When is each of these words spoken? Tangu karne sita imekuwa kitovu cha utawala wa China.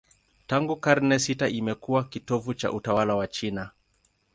Tangu 0.47 0.75
karne 0.75 1.19
sita 1.19 1.47
imekuwa 1.49 2.03
kitovu 2.03 2.53
cha 2.53 2.71
utawala 2.71 3.15
wa 3.15 3.27
China. 3.27 3.71